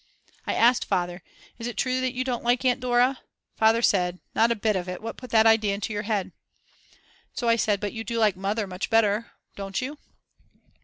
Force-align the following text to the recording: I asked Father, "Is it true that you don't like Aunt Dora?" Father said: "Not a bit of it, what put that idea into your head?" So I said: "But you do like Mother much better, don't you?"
I 0.47 0.55
asked 0.55 0.85
Father, 0.85 1.21
"Is 1.59 1.67
it 1.67 1.77
true 1.77 2.01
that 2.01 2.15
you 2.15 2.23
don't 2.23 2.43
like 2.43 2.65
Aunt 2.65 2.79
Dora?" 2.79 3.19
Father 3.55 3.83
said: 3.83 4.19
"Not 4.33 4.51
a 4.51 4.55
bit 4.55 4.75
of 4.75 4.89
it, 4.89 4.99
what 4.99 5.15
put 5.15 5.29
that 5.29 5.45
idea 5.45 5.75
into 5.75 5.93
your 5.93 6.01
head?" 6.09 6.31
So 7.35 7.47
I 7.47 7.55
said: 7.55 7.79
"But 7.79 7.93
you 7.93 8.03
do 8.03 8.17
like 8.17 8.35
Mother 8.35 8.65
much 8.65 8.89
better, 8.89 9.29
don't 9.55 9.79
you?" 9.79 9.99